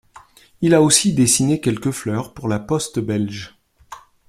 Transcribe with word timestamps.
Il 0.61 0.73
a 0.73 0.81
aussi 0.81 1.13
dessiné 1.13 1.61
quelques 1.61 1.91
fleurs 1.91 2.33
pour 2.33 2.47
La 2.47 2.57
Poste 2.57 2.97
belge. 2.99 3.55